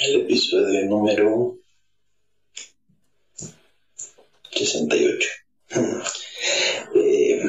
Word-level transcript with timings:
El 0.00 0.20
episodio 0.20 0.84
número 0.86 1.58
68. 4.52 5.28
Eh, 6.94 7.42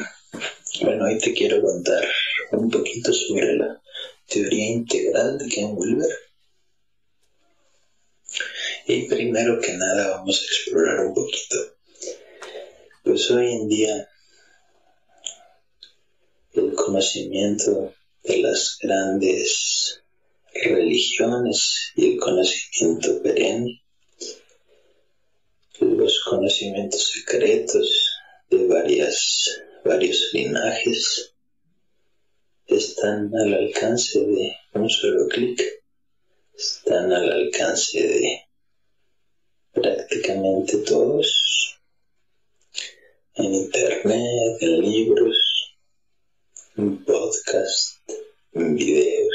bueno, 0.82 1.06
hoy 1.06 1.18
te 1.18 1.32
quiero 1.32 1.62
contar 1.62 2.04
un 2.52 2.70
poquito 2.70 3.12
sobre 3.12 3.56
la 3.56 3.80
teoría 4.28 4.66
integral 4.66 5.38
de 5.38 5.48
Ken 5.48 5.70
Wilber. 5.74 6.10
Y 8.86 9.08
primero 9.08 9.60
que 9.60 9.72
nada 9.72 10.10
vamos 10.10 10.40
a 10.40 10.44
explorar 10.44 11.06
un 11.06 11.14
poquito. 11.14 11.56
Pues 13.02 13.30
hoy 13.30 13.52
en 13.52 13.68
día 13.68 14.08
el 16.52 16.74
conocimiento 16.74 17.94
de 18.24 18.38
las 18.38 18.76
grandes 18.80 20.02
religiones 20.64 21.92
y 21.96 22.12
el 22.12 22.20
conocimiento 22.20 23.22
perenne, 23.22 23.82
los 25.80 26.20
conocimientos 26.24 27.12
secretos 27.12 28.10
de 28.50 28.66
varias, 28.66 29.62
varios 29.84 30.30
linajes, 30.32 31.34
están 32.66 33.34
al 33.34 33.54
alcance 33.54 34.20
de 34.20 34.56
un 34.74 34.88
solo 34.88 35.26
clic, 35.28 35.62
están 36.54 37.12
al 37.12 37.32
alcance 37.32 38.00
de 38.00 38.42
prácticamente 39.72 40.78
todos 40.78 41.80
en 43.34 43.54
internet, 43.54 44.56
en 44.60 44.80
libros, 44.82 45.38
en 46.76 47.04
podcast, 47.04 47.96
en 48.52 48.76
videos, 48.76 49.29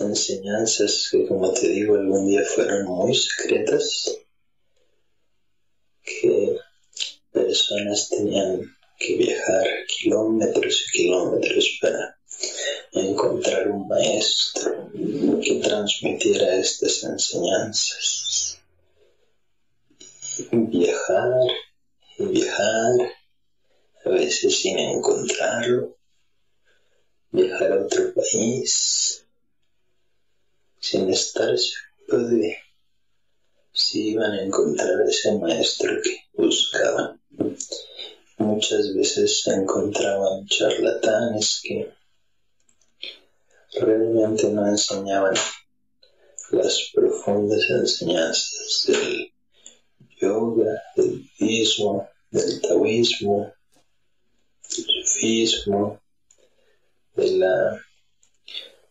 enseñanzas 0.00 1.08
que 1.10 1.26
como 1.26 1.52
te 1.52 1.68
digo 1.68 1.94
algún 1.94 2.26
día 2.26 2.42
fueron 2.44 2.86
muy 2.86 3.14
secretas, 3.14 4.18
que 6.02 6.58
personas 7.32 8.08
tenían 8.08 8.76
que 8.98 9.16
viajar 9.16 9.66
kilómetros 9.86 10.84
y 10.86 10.98
kilómetros 10.98 11.78
para 11.80 12.18
encontrar 12.92 13.70
un 13.70 13.88
maestro 13.88 14.90
que 15.42 15.60
transmitiera 15.62 16.56
estas 16.56 17.02
enseñanzas. 17.04 18.58
Viajar 20.50 21.32
y 22.18 22.24
viajar, 22.26 23.12
a 24.04 24.08
veces 24.10 24.60
sin 24.60 24.78
encontrarlo, 24.78 25.96
viajar 27.30 27.72
a 27.72 27.84
otro 27.84 28.14
país, 28.14 29.26
sin 30.80 31.10
estar 31.10 31.56
seguro 31.56 32.28
de 32.28 32.56
si 33.72 34.08
iban 34.10 34.32
a 34.32 34.42
encontrar 34.42 35.02
ese 35.08 35.32
maestro 35.38 35.90
que 36.02 36.24
buscaban. 36.34 37.20
Muchas 38.38 38.94
veces 38.94 39.42
se 39.42 39.52
encontraban 39.52 40.46
charlatanes 40.46 41.60
que 41.62 41.92
realmente 43.80 44.48
no 44.48 44.66
enseñaban 44.66 45.34
las 46.50 46.90
profundas 46.92 47.60
enseñanzas 47.70 48.84
del 48.88 49.32
yoga, 50.20 50.82
del 50.96 51.30
budismo, 51.38 52.08
del 52.30 52.60
taoísmo, 52.60 53.52
del 54.76 55.04
sufismo, 55.04 56.00
de 57.14 57.30
la 57.32 57.80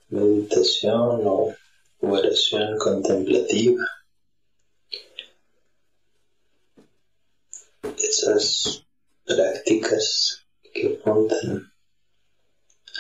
meditación 0.09 1.21
o 1.25 1.55
oración 2.01 2.77
contemplativa. 2.77 3.85
Esas 7.97 8.83
prácticas 9.25 10.45
que 10.73 10.97
apuntan 10.99 11.71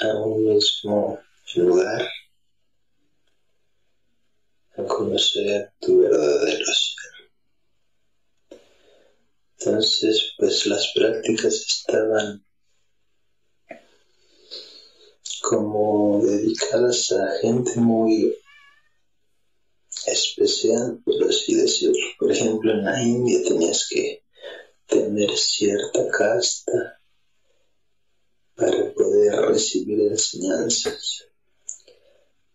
a 0.01 0.07
un 0.17 0.53
mismo 0.53 1.19
lugar, 1.55 2.07
a 4.77 4.83
conocer 4.83 5.73
tu 5.79 6.01
verdadero 6.01 6.65
ser. 6.65 8.59
Entonces, 9.57 10.33
pues 10.37 10.65
las 10.67 10.91
prácticas 10.93 11.53
estaban 11.53 12.45
como 15.41 16.21
dedicadas 16.23 17.11
a 17.11 17.39
gente 17.41 17.79
muy 17.79 18.37
especial, 20.07 20.99
por 21.03 21.23
así 21.23 21.55
decirlo. 21.55 21.97
Por 22.17 22.31
ejemplo, 22.31 22.71
en 22.71 22.85
la 22.85 23.01
India 23.01 23.39
tenías 23.47 23.87
que 23.89 24.23
tener 24.85 25.29
cierta 25.37 26.09
casta 26.09 26.99
para 28.55 28.93
poder 28.93 29.33
recibir 29.47 30.01
enseñanzas, 30.01 31.25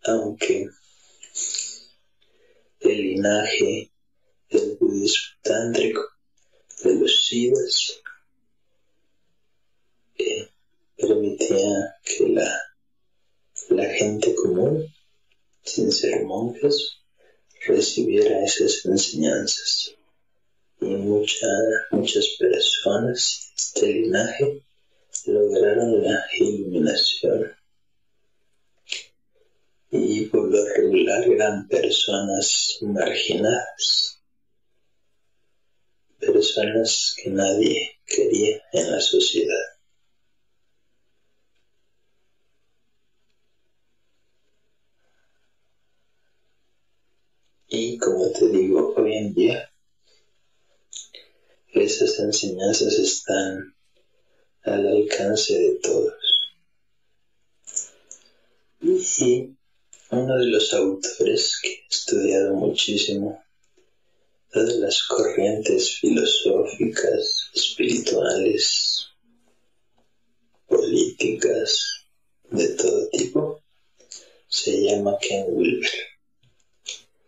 aunque 0.03 0.67
el 2.81 2.97
linaje 2.97 3.91
del 4.49 4.77
budismo 4.77 5.35
tántrico 5.41 6.01
de 6.83 6.95
los 6.95 7.25
siddhas 7.25 8.01
eh, 10.17 10.49
permitía 10.95 11.95
que 12.03 12.29
la, 12.29 12.61
la 13.69 13.85
gente 13.93 14.35
común, 14.35 14.85
sin 15.63 15.91
ser 15.91 16.23
monjes, 16.25 17.04
recibiera 17.67 18.43
esas 18.43 18.85
enseñanzas 18.85 19.95
y 20.81 20.85
muchas 20.85 22.27
personas 22.39 23.51
de 23.75 23.87
linaje 23.87 24.63
lograron 25.25 26.03
la 26.03 26.23
iluminación 26.37 27.55
y 29.91 30.25
por 30.25 30.51
lo 30.51 30.65
regular 30.75 31.23
eran 31.23 31.67
personas 31.67 32.77
marginadas, 32.81 34.21
personas 36.19 37.15
que 37.21 37.29
nadie 37.29 37.99
quería 38.05 38.61
en 38.73 38.91
la 38.91 38.99
sociedad. 38.99 39.75
Y 47.67 47.97
como 47.97 48.24
te 48.37 48.49
digo, 48.49 48.93
hoy 48.97 49.15
en 49.15 49.33
día 49.33 49.71
esas 51.71 52.19
enseñanzas 52.19 52.93
están 52.93 53.75
al 54.63 54.87
alcance 54.87 55.57
de 55.57 55.75
todos. 55.75 56.13
Y 58.81 59.55
uno 60.11 60.37
de 60.37 60.45
los 60.47 60.73
autores 60.73 61.59
que 61.61 61.69
he 61.69 61.87
estudiado 61.89 62.53
muchísimo, 62.55 63.43
de 64.53 64.77
las 64.79 65.03
corrientes 65.03 65.97
filosóficas, 65.97 67.51
espirituales, 67.53 69.07
políticas, 70.67 72.05
de 72.49 72.69
todo 72.69 73.09
tipo, 73.09 73.61
se 74.47 74.81
llama 74.81 75.17
Ken 75.19 75.45
Wilber. 75.49 76.14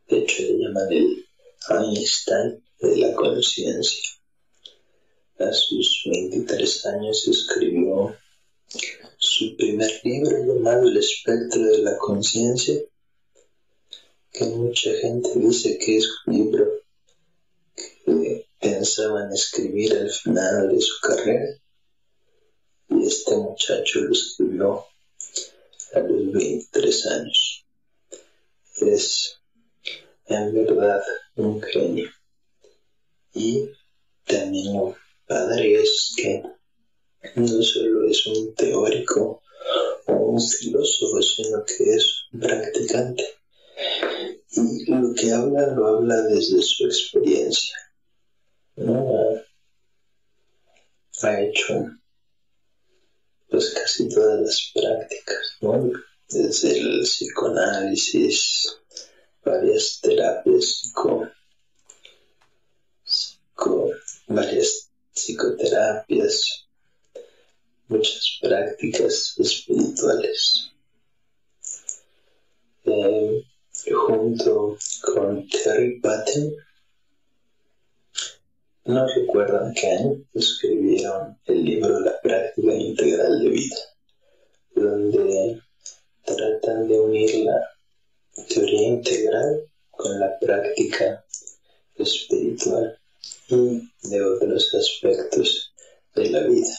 De 0.07 0.19
hecho, 0.19 0.43
le 0.43 0.57
llaman 0.59 0.91
el 0.91 1.25
Einstein 1.69 2.63
de 2.79 2.97
la 2.97 3.15
conciencia 3.15 4.17
a 5.39 5.53
sus 5.53 6.03
23 6.05 6.85
años 6.87 7.27
escribió 7.27 8.15
su 9.17 9.55
primer 9.55 9.91
libro 10.03 10.37
llamado 10.45 10.87
El 10.87 10.97
espectro 10.97 11.63
de 11.63 11.77
la 11.79 11.97
conciencia, 11.97 12.75
que 14.31 14.45
mucha 14.45 14.91
gente 14.93 15.29
dice 15.35 15.77
que 15.77 15.97
es 15.97 16.07
un 16.25 16.33
libro 16.33 16.71
que 17.75 18.47
pensaban 18.59 19.31
escribir 19.31 19.93
al 19.93 20.09
final 20.09 20.69
de 20.69 20.81
su 20.81 20.99
carrera 21.01 21.49
y 22.89 23.05
este 23.05 23.35
muchacho 23.35 24.01
lo 24.01 24.13
escribió 24.13 24.85
a 25.93 25.99
los 25.99 26.31
23 26.31 27.05
años. 27.07 27.65
Es 28.81 29.36
en 30.27 30.53
verdad 30.53 31.01
un 31.35 31.61
genio 31.61 32.09
y 33.33 33.69
también 34.25 34.75
un 34.75 34.95
padre 35.25 35.81
es 35.81 36.13
que 36.17 36.43
no 37.35 37.61
solo 37.61 38.09
es 38.09 38.25
un 38.25 38.53
teórico 38.55 39.41
o 40.07 40.13
un 40.13 40.41
filósofo, 40.41 41.21
sino 41.21 41.63
que 41.65 41.93
es 41.95 42.25
un 42.31 42.39
practicante. 42.39 43.23
Y 44.51 44.91
lo 44.91 45.13
que 45.13 45.31
habla 45.31 45.67
lo 45.67 45.87
habla 45.87 46.21
desde 46.23 46.61
su 46.61 46.85
experiencia. 46.85 47.77
hecho 51.41 51.91
pues 53.49 53.73
casi 53.73 54.09
todas 54.09 54.41
las 54.41 54.71
prácticas, 54.73 55.57
¿no? 55.61 55.91
Desde 56.29 56.77
el 56.77 57.01
psicoanálisis, 57.01 58.77
varias 59.47 59.99
terapias 60.01 60.65
psico, 60.75 61.27
varias 64.27 64.91
psicoterapias, 65.13 66.67
muchas 67.87 68.39
prácticas 68.41 69.35
espirituales. 69.37 70.71
Eh, 72.83 73.43
junto 73.93 74.77
con 75.01 75.47
Terry 75.47 75.99
Patton, 75.99 76.53
no 78.85 79.05
recuerdan 79.15 79.73
qué 79.73 79.87
año 79.87 80.23
escribieron 80.33 81.37
el 81.45 81.63
libro 81.63 81.99
La 81.99 82.19
práctica 82.21 82.73
integral 82.73 83.39
de 83.39 83.49
vida, 83.49 83.77
donde 84.75 85.61
tratan 86.23 86.87
de 86.87 86.99
unir 86.99 87.45
la 87.45 87.76
teoría 88.47 88.87
integral 88.87 89.69
con 89.91 90.19
la 90.19 90.37
práctica 90.39 91.25
espiritual 91.95 92.97
y 93.49 93.89
de 94.09 94.23
otros 94.23 94.73
aspectos 94.75 95.73
de 96.15 96.29
la 96.29 96.41
vida. 96.47 96.77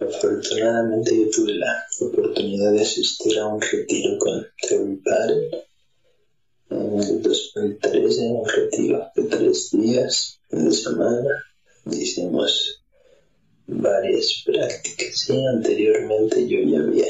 Afortunadamente 0.00 1.16
yo 1.16 1.30
tuve 1.30 1.54
la 1.54 1.84
oportunidad 2.00 2.72
de 2.72 2.82
asistir 2.82 3.38
a 3.38 3.46
un 3.46 3.60
retiro 3.60 4.18
con 4.18 4.46
Terry 4.62 4.96
Patton 4.96 5.68
en 6.70 7.00
el 7.00 7.22
2013, 7.22 8.20
un 8.22 8.48
retiro 8.48 9.10
de 9.14 9.22
tres 9.24 9.70
días 9.72 10.40
de 10.50 10.72
semana 10.72 11.30
hicimos 11.86 12.82
varias 13.66 14.42
prácticas 14.44 15.28
y 15.30 15.46
anteriormente 15.46 16.46
yo 16.46 16.58
ya 16.60 16.78
había 16.80 17.06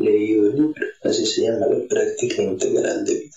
leído 0.00 0.48
el 0.48 0.56
libro, 0.56 0.86
así 1.02 1.26
se 1.26 1.42
llama 1.42 1.66
la 1.66 1.86
práctica 1.88 2.42
integral 2.42 3.04
de 3.04 3.14
vida. 3.14 3.36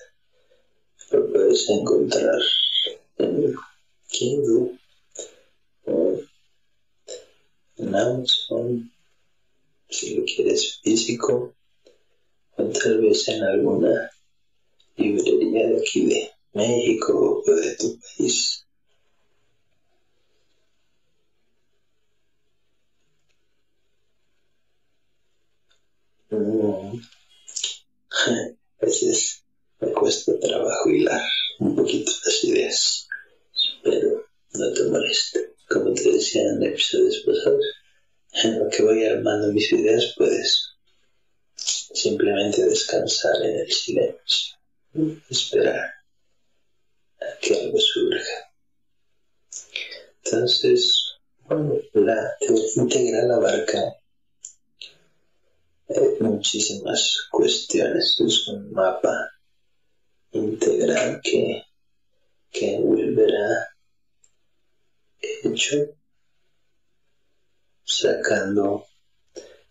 Lo 1.11 1.31
puedes 1.31 1.69
encontrar 1.69 2.41
en 3.17 3.53
Kindle 4.07 4.79
o 5.85 6.19
en 7.77 7.95
Amazon 7.95 8.91
si 9.89 10.15
lo 10.15 10.23
quieres 10.25 10.79
físico 10.81 11.53
o 12.55 12.63
tal 12.63 13.01
vez 13.01 13.27
en 13.27 13.43
alguna 13.43 14.09
librería 14.95 15.67
de 15.67 15.77
aquí 15.77 16.05
de 16.05 16.31
México 16.53 17.43
o 17.45 17.51
de 17.55 17.75
tu 17.75 17.99
país. 17.99 18.65
A 26.31 26.91
veces 28.85 29.43
me 29.79 29.91
cuesta 29.91 30.39
trabajo 30.39 30.89
hilar 30.89 31.21
un 31.59 31.75
poquito 31.75 32.11
las 32.25 32.43
ideas, 32.43 33.07
pero 33.83 34.25
no 34.53 34.73
te 34.73 34.83
moleste. 34.85 35.53
Como 35.69 35.93
te 35.93 36.11
decía 36.11 36.41
en 36.41 36.63
episodios 36.63 37.23
pasados, 37.25 37.65
en 38.43 38.59
lo 38.59 38.69
que 38.69 38.83
voy 38.83 39.05
armando 39.05 39.51
mis 39.51 39.71
ideas 39.71 40.13
puedes 40.17 40.71
simplemente 41.55 42.65
descansar 42.65 43.35
en 43.43 43.59
el 43.59 43.71
silencio, 43.71 44.57
esperar 45.29 45.93
a 47.19 47.39
que 47.41 47.59
algo 47.59 47.79
surja. 47.79 48.51
Entonces, 50.23 51.17
bueno, 51.45 51.75
la 51.93 52.35
teoría 52.39 52.65
integral 52.75 53.31
abarca 53.31 54.00
muchísimas 56.19 57.27
cuestiones. 57.29 58.15
Es 58.19 58.47
un 58.47 58.71
mapa 58.71 59.29
integral 60.31 61.19
que, 61.23 61.63
que 62.51 62.79
volverá 62.79 63.69
hecho 65.43 65.77
sacando 67.83 68.85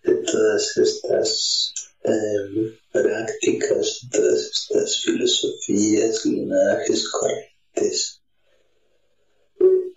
de 0.02 0.14
todas 0.16 0.76
estas 0.76 1.72
em, 2.04 2.78
prácticas, 2.92 4.00
todas 4.10 4.50
estas 4.50 5.02
filosofías, 5.02 6.24
linajes, 6.24 7.08
corrientes, 7.10 8.22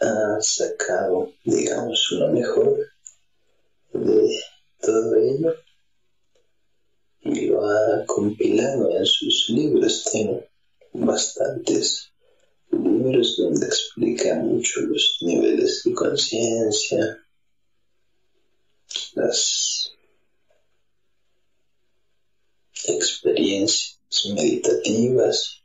ha 0.02 0.38
sacado, 0.42 1.34
digamos, 1.46 2.08
lo 2.12 2.28
mejor 2.30 2.78
de 3.94 4.40
todo 4.82 5.16
ello 5.16 5.63
lo 7.24 7.66
ha 7.66 8.06
compilado 8.06 8.98
en 8.98 9.06
sus 9.06 9.50
libros. 9.50 10.06
Tiene 10.12 10.48
bastantes 10.94 12.12
libros 12.72 13.38
donde 13.38 13.66
explica 13.66 14.36
mucho 14.36 14.82
los 14.82 15.18
niveles 15.22 15.84
de 15.84 15.94
conciencia, 15.94 17.26
las 19.16 19.92
experiencias 22.86 24.00
meditativas 24.34 25.64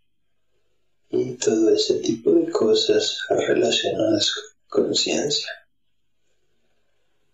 y 1.11 1.35
todo 1.35 1.71
ese 1.71 1.95
tipo 2.01 2.33
de 2.33 2.51
cosas 2.51 3.19
relacionadas 3.31 4.31
con 4.69 4.85
conciencia. 4.85 5.49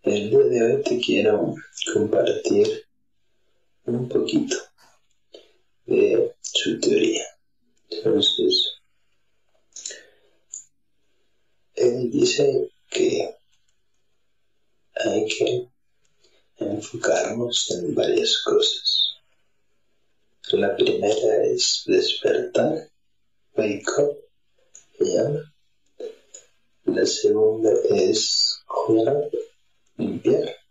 El 0.03 0.31
día 0.31 0.38
de 0.38 0.62
hoy 0.62 0.82
te 0.82 1.00
quiero 1.00 1.55
compartir 1.93 2.84
un 3.87 4.09
poquito 4.09 4.57
de 5.87 6.35
su 6.41 6.81
teoría. 6.81 7.25
Entonces, 7.91 8.81
él 11.75 12.11
dice 12.11 12.70
que 12.91 13.35
hay 14.94 15.27
que 15.27 15.69
enfocarnos 16.56 17.70
en 17.73 17.94
varias 17.94 18.43
cosas. 18.43 19.01
La 20.53 20.77
primera 20.77 21.47
es 21.47 21.82
despertar, 21.87 22.91
wake 23.56 23.99
up, 23.99 24.17
llama. 25.01 25.55
La 26.85 27.06
segunda 27.06 27.70
es 27.91 28.61
jugar, 28.67 29.31
limpiar. 29.97 30.64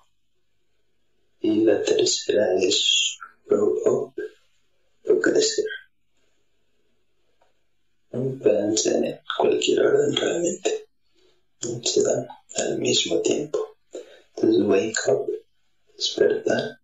Y 1.43 1.65
la 1.65 1.83
tercera 1.83 2.55
es 2.57 3.17
grow 3.45 4.13
o 5.05 5.19
crecer. 5.19 5.65
Pueden 8.09 8.77
ser 8.77 9.03
en 9.03 9.19
cualquier 9.37 9.81
orden 9.81 10.15
realmente. 10.15 10.87
Se 11.83 12.01
dan 12.01 12.25
al 12.55 12.79
mismo 12.79 13.21
tiempo. 13.21 13.75
Entonces, 14.35 14.63
wake 14.63 14.95
up, 15.09 15.27
despertar, 15.97 16.79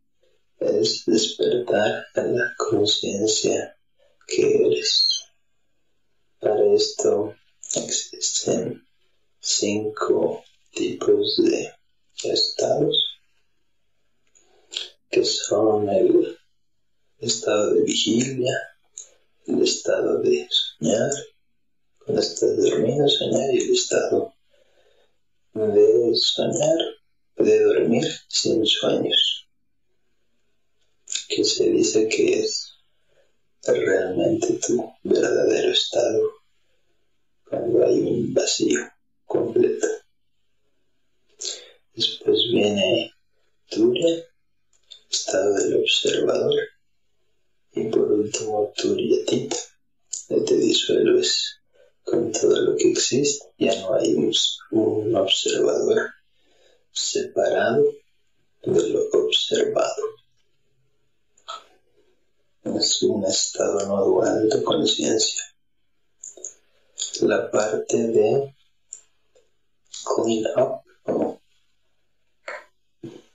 es 0.60 1.06
despertar 1.06 2.06
a 2.16 2.22
la 2.22 2.54
conciencia 2.58 3.78
que 4.28 4.68
eres. 4.68 5.24
Para 6.38 6.66
esto 6.74 7.34
existen 7.76 8.86
cinco 9.40 10.44
tipos 10.74 11.38
de 11.38 11.74
estados 12.24 13.09
que 15.10 15.24
son 15.26 15.90
el 15.90 16.38
estado 17.18 17.74
de 17.74 17.84
vigilia, 17.84 18.56
el 19.48 19.62
estado 19.64 20.20
de 20.22 20.48
soñar, 20.50 21.12
cuando 21.98 22.22
estás 22.22 22.58
dormido, 22.58 23.08
soñar 23.08 23.54
y 23.54 23.58
el 23.58 23.72
estado 23.72 24.34
de 25.54 26.12
soñar, 26.16 26.78
de 27.38 27.64
dormir 27.64 28.06
sin 28.28 28.66
sueños, 28.66 29.48
que 31.28 31.44
se 31.44 31.70
dice 31.70 32.08
que 32.08 32.40
es 32.40 32.74
realmente 33.66 34.60
tu 34.66 34.92
verdadero 35.04 35.72
estado 35.72 36.32
cuando 37.48 37.86
hay 37.86 38.00
un 38.00 38.34
vacío 38.34 38.80
completo. 39.26 39.88
Después 41.94 42.40
viene 42.52 43.12
Turia, 43.70 44.26
estado 45.10 45.54
del 45.56 45.82
observador. 45.82 46.54
Y 47.74 47.86
por 47.86 48.12
último, 48.12 48.74
Turiatita, 48.76 49.58
te 50.28 50.56
disuelves 50.56 51.60
con 52.04 52.32
todo 52.32 52.60
lo 52.62 52.76
que 52.76 52.92
existe, 52.92 53.46
ya 53.58 53.80
no 53.82 53.96
hay 53.96 54.14
un, 54.14 55.16
observador 55.16 56.10
separado 56.92 57.84
de 58.64 58.90
lo 58.90 59.02
observado. 59.12 60.04
Es 62.64 63.02
un 63.04 63.26
estado 63.26 63.88
no 63.88 64.06
dual 64.06 64.50
de 64.50 64.64
conciencia. 64.64 65.44
La 67.22 67.50
parte 67.50 67.98
de 67.98 68.56
clean 70.04 70.46
up. 70.58 70.82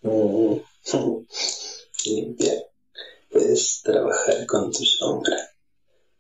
Mm, 0.06 0.60
limpiar 2.06 2.70
es 3.30 3.82
trabajar 3.82 4.46
con 4.46 4.70
tu 4.70 4.84
sombra, 4.84 5.36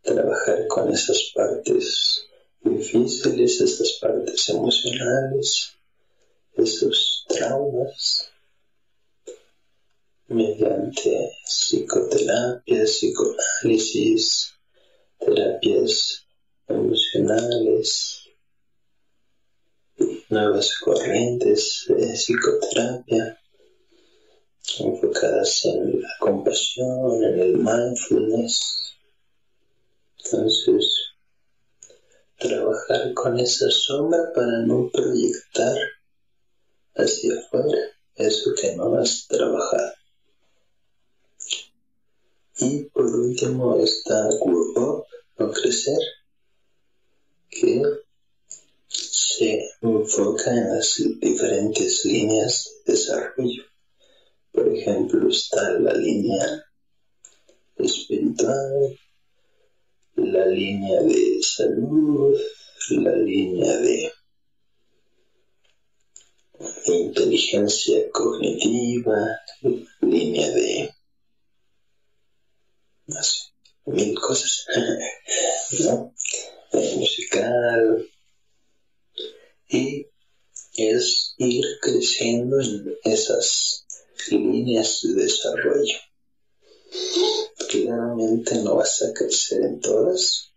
trabajar 0.02 0.66
con 0.66 0.92
esas 0.92 1.32
partes 1.34 2.26
difíciles, 2.60 3.60
esas 3.60 3.98
partes 4.00 4.48
emocionales, 4.48 5.76
esos 6.54 7.24
traumas, 7.28 8.30
mediante 10.26 11.32
psicoterapia, 11.44 12.84
psicoanálisis, 12.84 14.54
terapias 15.18 16.26
emocionales, 16.66 18.20
nuevas 20.28 20.74
corrientes 20.78 21.84
de 21.88 22.12
psicoterapia 22.14 23.38
enfocadas 24.80 25.64
en 25.64 26.02
la 26.02 26.08
compasión, 26.20 27.22
en 27.24 27.38
el 27.38 27.56
mindfulness. 27.58 28.94
Entonces, 30.24 31.14
trabajar 32.38 33.12
con 33.14 33.38
esa 33.38 33.70
sombra 33.70 34.32
para 34.34 34.58
no 34.60 34.90
proyectar 34.92 35.76
hacia 36.96 37.38
afuera 37.38 37.78
eso 38.16 38.50
que 38.60 38.76
no 38.76 38.94
has 38.96 39.26
trabajado. 39.26 39.92
Y 42.58 42.84
por 42.84 43.06
último 43.06 43.76
está 43.82 44.28
Grow 44.40 45.04
o 45.38 45.50
Crecer, 45.50 45.98
que 47.50 47.82
se 48.88 49.70
enfoca 49.80 50.50
en 50.50 50.76
las 50.76 50.94
diferentes 51.20 52.04
líneas 52.04 52.70
de 52.86 52.92
desarrollo. 52.92 53.73
Por 54.54 54.68
ejemplo, 54.72 55.28
está 55.28 55.72
la 55.80 55.92
línea 55.94 56.64
espiritual, 57.76 58.96
la 60.14 60.46
línea 60.46 61.02
de 61.02 61.42
salud, 61.42 62.38
la 62.90 63.16
línea 63.16 63.76
de 63.78 64.12
inteligencia 66.86 68.08
cognitiva, 68.12 69.40
línea 70.00 70.48
de 70.50 70.94
no 73.06 73.22
sé, 73.24 73.40
mil 73.86 74.14
cosas, 74.20 74.66
¿no? 75.80 76.14
musical, 76.96 78.08
y 79.68 80.06
es 80.76 81.34
ir 81.38 81.64
creciendo 81.80 82.60
en 82.60 82.96
esas 83.04 83.83
líneas 84.30 85.00
de 85.02 85.22
desarrollo. 85.22 85.98
Claramente 87.70 88.56
no 88.62 88.76
vas 88.76 89.02
a 89.02 89.12
crecer 89.12 89.62
en 89.62 89.80
todas. 89.80 90.52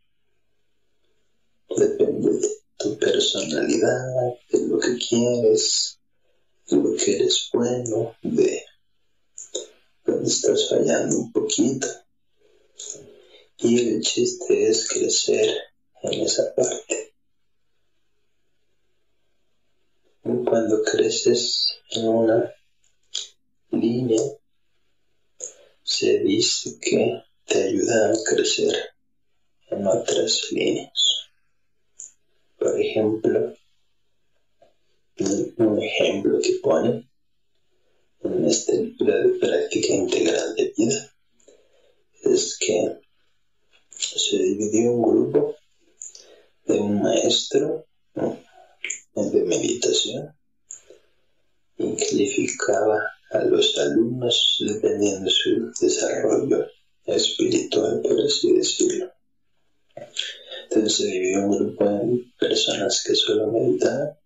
Depende 1.69 2.31
de 2.31 2.47
tu 2.77 2.97
personalidad, 2.97 4.33
de 4.51 4.67
lo 4.67 4.79
que 4.79 4.97
quieres, 4.97 5.99
de 6.67 6.77
lo 6.77 6.95
que 6.95 7.15
eres 7.15 7.49
bueno, 7.51 8.15
de 8.21 8.63
donde 10.05 10.29
estás 10.29 10.69
fallando 10.69 11.17
un 11.17 11.31
poquito. 11.31 11.87
Y 13.57 13.89
el 13.89 14.01
chiste 14.01 14.69
es 14.69 14.87
crecer 14.87 15.57
en 16.03 16.21
esa 16.21 16.53
parte. 16.55 17.13
Cuando 20.21 20.83
creces 20.83 21.79
en 21.91 22.07
una 22.07 22.56
línea, 23.71 24.21
se 25.83 26.19
dice 26.19 26.77
que 26.79 27.23
te 27.45 27.63
ayuda 27.63 28.11
a 28.11 28.23
crecer 28.23 28.75
en 29.69 29.87
otras 29.87 30.51
líneas. 30.51 31.29
Por 32.57 32.79
ejemplo, 32.79 33.55
un 35.57 35.81
ejemplo 35.81 36.39
que 36.41 36.53
pone 36.61 37.09
en 38.21 38.45
esta 38.45 38.73
de 38.73 39.39
práctica 39.39 39.93
integral 39.93 40.55
de 40.55 40.73
vida 40.77 41.15
es 42.23 42.57
que 42.59 42.99
se 43.89 44.37
dividió 44.37 44.91
un 44.91 45.01
grupo 45.01 45.55
de 46.65 46.79
un 46.79 47.01
maestro 47.01 47.87
de 49.15 49.43
meditación 49.45 50.35
y 51.77 51.95
calificaba 51.95 53.16
a 53.31 53.39
los 53.43 53.77
alumnos 53.77 54.57
dependiendo 54.59 55.25
de 55.25 55.31
su 55.31 55.71
desarrollo 55.79 56.67
espiritual, 57.05 58.01
por 58.01 58.19
así 58.21 58.53
decirlo. 58.53 59.11
Entonces 60.63 60.93
se 60.93 61.05
dividió 61.05 61.39
un 61.41 61.57
grupo 61.57 61.85
en 61.85 62.33
personas 62.39 63.03
que 63.05 63.15
solo 63.15 63.51
meditaban 63.51 64.17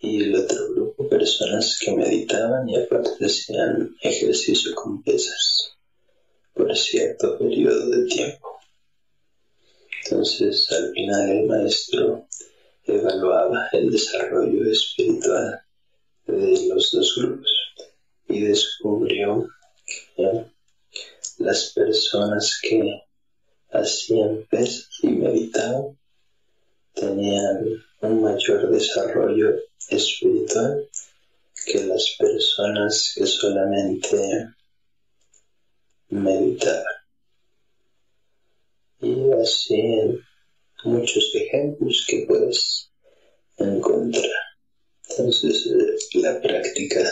y 0.00 0.22
el 0.24 0.34
otro 0.34 0.70
grupo 0.70 1.08
personas 1.08 1.78
que 1.78 1.92
meditaban 1.92 2.68
y 2.68 2.76
aparte 2.76 3.24
hacían 3.24 3.94
ejercicio 4.00 4.74
con 4.74 5.02
pesas 5.02 5.76
por 6.54 6.76
cierto 6.76 7.38
periodo 7.38 7.88
de 7.90 8.06
tiempo. 8.06 8.58
Entonces 10.04 10.70
al 10.72 10.92
final 10.92 11.30
el 11.30 11.46
maestro 11.46 12.26
evaluaba 12.84 13.68
el 13.72 13.90
desarrollo 13.90 14.70
espiritual 14.70 15.62
de 16.26 16.68
los 16.68 16.90
dos 16.90 17.14
grupos 17.16 17.61
y 18.32 18.40
descubrió 18.40 19.48
que 20.16 20.46
las 21.38 21.72
personas 21.74 22.58
que 22.62 23.02
hacían 23.70 24.46
pesas 24.50 24.88
y 25.02 25.08
meditaban 25.08 25.98
tenían 26.94 27.64
un 28.00 28.22
mayor 28.22 28.70
desarrollo 28.70 29.54
espiritual 29.88 30.88
que 31.66 31.84
las 31.84 32.16
personas 32.18 33.12
que 33.14 33.26
solamente 33.26 34.48
meditaban. 36.08 36.84
Y 39.00 39.32
así 39.32 40.22
muchos 40.84 41.30
ejemplos 41.34 42.04
que 42.08 42.24
puedes 42.26 42.90
encontrar. 43.56 44.51
Entonces, 45.18 45.66
eh, 45.66 46.20
la 46.20 46.40
práctica 46.40 47.04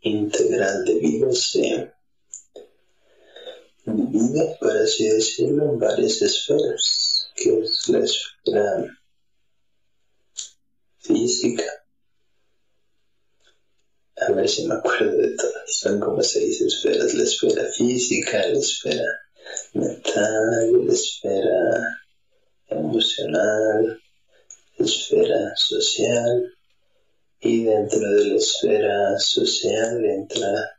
integral 0.00 0.84
de 0.84 0.94
vida 0.94 1.32
se 1.32 1.92
divide, 3.84 4.56
por 4.58 4.74
así 4.76 5.08
decirlo, 5.08 5.64
en 5.72 5.78
varias 5.78 6.22
esferas, 6.22 7.28
que 7.36 7.58
es 7.60 7.88
la 7.88 7.98
esfera 7.98 8.98
física. 10.98 11.64
A 14.16 14.32
ver 14.32 14.48
si 14.48 14.66
me 14.66 14.76
acuerdo 14.76 15.16
de 15.18 15.36
todas. 15.36 15.52
Son 15.66 16.00
como 16.00 16.22
seis 16.22 16.62
esferas. 16.62 17.12
La 17.12 17.24
esfera 17.24 17.64
física, 17.76 18.38
la 18.48 18.58
esfera 18.58 19.20
mental, 19.74 20.86
la 20.86 20.92
esfera 20.92 22.00
emocional, 22.70 24.00
la 24.78 24.86
esfera 24.86 25.52
social 25.56 26.53
y 27.44 27.62
dentro 27.62 28.00
de 28.00 28.24
la 28.24 28.36
esfera 28.36 29.18
social 29.18 30.02
entra 30.02 30.78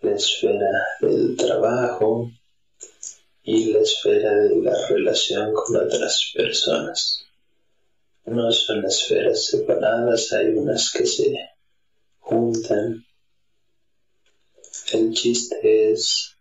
la 0.00 0.14
esfera 0.14 0.86
del 1.02 1.36
trabajo 1.36 2.30
y 3.42 3.70
la 3.70 3.80
esfera 3.80 4.34
de 4.34 4.62
la 4.62 4.88
relación 4.88 5.52
con 5.52 5.76
otras 5.76 6.32
personas. 6.34 7.26
No 8.24 8.50
son 8.50 8.86
esferas 8.86 9.44
separadas, 9.44 10.32
hay 10.32 10.46
unas 10.54 10.90
que 10.90 11.04
se 11.04 11.50
juntan. 12.18 13.04
El 14.90 15.12
chiste 15.12 15.92
es 15.92 16.34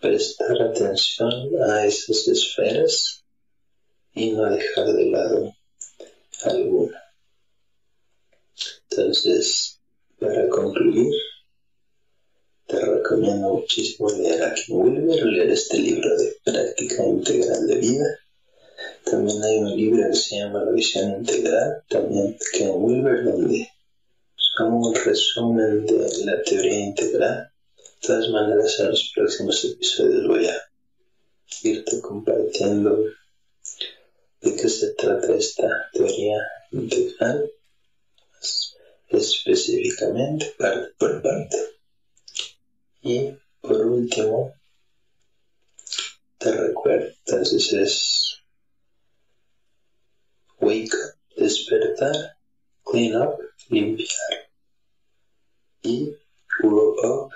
prestar 0.00 0.62
atención 0.62 1.50
a 1.68 1.84
esas 1.84 2.26
esferas 2.28 3.22
y 4.14 4.30
no 4.30 4.44
dejar 4.44 4.86
de 4.86 5.10
lado 5.10 5.54
alguna. 6.44 7.05
Entonces, 8.90 9.80
para 10.18 10.48
concluir, 10.48 11.12
te 12.66 12.80
recomiendo 12.80 13.54
muchísimo 13.54 14.10
leer 14.10 14.42
a 14.42 14.54
Ken 14.54 14.76
Wilber, 14.76 15.24
leer 15.24 15.50
este 15.50 15.78
libro 15.78 16.16
de 16.16 16.36
práctica 16.44 17.04
integral 17.04 17.66
de 17.66 17.76
vida. 17.76 18.18
También 19.04 19.42
hay 19.42 19.58
un 19.58 19.76
libro 19.76 20.08
que 20.10 20.16
se 20.16 20.36
llama 20.38 20.64
La 20.64 20.72
visión 20.72 21.10
integral, 21.20 21.84
también 21.88 22.36
Ken 22.52 22.72
Wilber, 22.74 23.24
donde 23.24 23.68
hago 24.58 24.88
un 24.88 24.94
resumen 24.94 25.86
de 25.86 26.24
la 26.24 26.42
teoría 26.42 26.86
integral. 26.86 27.50
De 27.76 28.08
todas 28.08 28.28
maneras, 28.30 28.80
en 28.80 28.88
los 28.88 29.12
próximos 29.14 29.64
episodios 29.64 30.26
voy 30.26 30.46
a 30.46 30.56
irte 31.62 32.00
compartiendo 32.00 33.04
de 34.40 34.56
qué 34.56 34.68
se 34.68 34.92
trata 34.94 35.34
esta 35.34 35.68
teoría 35.92 36.38
integral 36.72 37.50
específicamente 39.08 40.54
parte 40.58 40.92
por 40.98 41.22
parte. 41.22 41.56
Y 43.02 43.32
por 43.60 43.86
último, 43.86 44.54
te 46.38 46.52
recuerdo, 46.52 47.08
entonces 47.24 47.72
es 47.72 48.38
wake 50.60 50.94
up, 50.94 51.16
despertar, 51.36 52.38
clean 52.84 53.16
up, 53.22 53.38
limpiar 53.68 54.50
y 55.82 56.16
grow 56.60 56.96
up, 57.02 57.32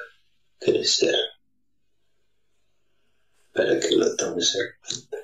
crecer, 0.58 1.14
para 3.52 3.78
que 3.78 3.96
lo 3.96 4.16
tomes 4.16 4.54
en 4.54 4.66
cuenta. 4.80 5.18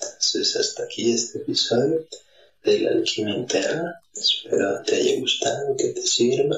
Entonces 0.00 0.56
hasta 0.56 0.84
aquí 0.84 1.12
este 1.12 1.38
episodio 1.38 2.06
de 2.62 2.80
la 2.80 2.90
alquimia 2.90 3.34
interna. 3.34 4.00
Espero 4.14 4.82
te 4.84 4.96
haya 4.96 5.20
gustado, 5.20 5.76
que 5.76 5.88
te 5.88 6.02
sirva. 6.02 6.56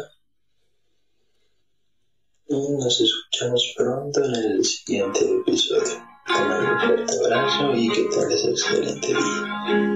Y 2.48 2.54
nos 2.54 3.00
escuchamos 3.00 3.72
pronto 3.76 4.24
en 4.24 4.34
el 4.34 4.64
siguiente 4.64 5.20
episodio. 5.20 6.02
Te 6.26 6.32
mando 6.32 6.72
un 6.72 6.80
fuerte 6.80 7.16
abrazo 7.24 7.76
y 7.76 7.88
que 7.90 8.02
tengas 8.04 8.44
excelente 8.44 9.08
día. 9.08 9.91